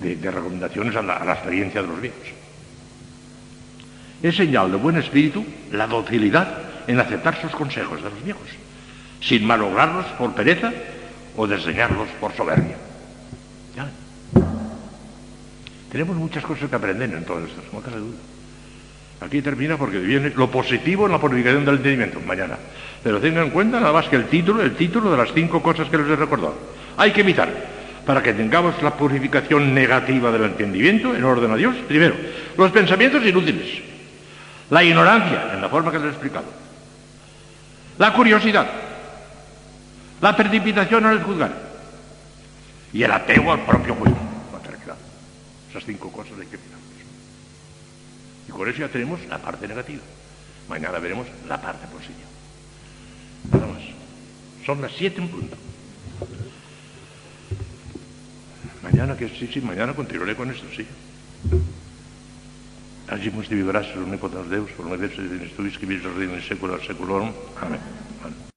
[0.00, 2.44] de, recomendaciones a la experiencia de los viejos.
[4.24, 6.48] Es señal de buen espíritu la docilidad
[6.86, 8.48] en aceptar sus consejos de los viejos,
[9.20, 10.72] sin malograrlos por pereza
[11.36, 12.76] o desdeñarlos por soberbia.
[15.90, 18.18] Tenemos muchas cosas que aprender en todo esto, no cabe duda.
[19.20, 22.58] Aquí termina porque viene lo positivo en la purificación del entendimiento, mañana.
[23.02, 25.88] Pero tengan en cuenta nada más que el título, el título de las cinco cosas
[25.88, 26.56] que les he recordado.
[26.96, 27.48] Hay que evitar,
[28.04, 32.16] para que tengamos la purificación negativa del entendimiento en orden a Dios, primero,
[32.56, 33.94] los pensamientos inútiles
[34.70, 36.46] la ignorancia, en la forma que les he explicado.
[37.98, 38.66] La curiosidad.
[40.24, 41.52] La precipitación al juzgar.
[42.94, 44.16] Y el apego al propio juicio.
[45.68, 46.78] Esas cinco cosas hay que mirar.
[48.48, 50.00] Y con eso ya tenemos la parte negativa.
[50.66, 52.30] Mañana veremos la parte positiva.
[53.52, 53.82] Nada más.
[54.64, 55.58] Son las siete en punto.
[58.82, 60.86] Mañana, que sí, sí, mañana continuaré con esto, sí.
[63.08, 66.80] Agimus divi gràcies omnipotens Deus, una vez en estudis que vis el reino in secula
[66.80, 67.30] seculorum.
[67.60, 67.80] Amén.